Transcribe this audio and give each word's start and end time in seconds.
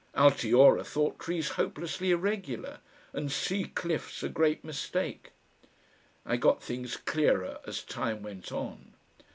Altiora 0.15 0.83
thought 0.83 1.19
trees 1.19 1.49
hopelessly 1.49 2.09
irregular 2.09 2.79
and 3.13 3.31
sea 3.31 3.65
cliffs 3.65 4.23
a 4.23 4.29
great 4.29 4.63
mistake.... 4.63 5.29
I 6.25 6.37
got 6.37 6.63
things 6.63 6.97
clearer 6.97 7.59
as 7.67 7.83
time 7.83 8.23
went 8.23 8.51
on. 8.51 8.95